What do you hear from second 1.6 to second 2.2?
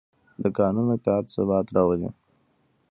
راولي